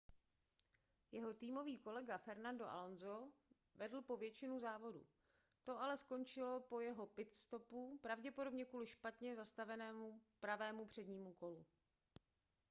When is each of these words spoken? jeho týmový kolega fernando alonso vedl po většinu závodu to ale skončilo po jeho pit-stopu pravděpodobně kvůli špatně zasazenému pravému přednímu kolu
jeho 1.11 1.33
týmový 1.33 1.77
kolega 1.79 2.17
fernando 2.17 2.65
alonso 2.69 3.29
vedl 3.75 4.01
po 4.01 4.17
většinu 4.17 4.59
závodu 4.59 5.05
to 5.63 5.79
ale 5.79 5.97
skončilo 5.97 6.59
po 6.59 6.81
jeho 6.81 7.05
pit-stopu 7.07 7.97
pravděpodobně 8.01 8.65
kvůli 8.65 8.87
špatně 8.87 9.35
zasazenému 9.35 10.21
pravému 10.39 10.85
přednímu 10.85 11.33
kolu 11.33 11.65